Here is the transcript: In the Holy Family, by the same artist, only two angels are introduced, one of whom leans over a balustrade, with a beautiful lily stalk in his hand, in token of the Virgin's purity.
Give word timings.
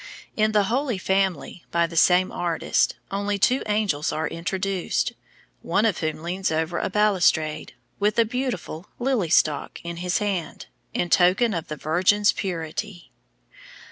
In 0.35 0.51
the 0.51 0.63
Holy 0.63 0.97
Family, 0.97 1.63
by 1.69 1.85
the 1.85 1.95
same 1.95 2.31
artist, 2.31 2.95
only 3.11 3.37
two 3.37 3.61
angels 3.67 4.11
are 4.11 4.27
introduced, 4.27 5.13
one 5.61 5.85
of 5.85 5.99
whom 5.99 6.23
leans 6.23 6.51
over 6.51 6.79
a 6.79 6.89
balustrade, 6.89 7.75
with 7.99 8.17
a 8.17 8.25
beautiful 8.25 8.87
lily 8.97 9.29
stalk 9.29 9.79
in 9.83 9.97
his 9.97 10.17
hand, 10.17 10.65
in 10.91 11.11
token 11.11 11.53
of 11.53 11.67
the 11.67 11.77
Virgin's 11.77 12.31
purity. 12.31 13.11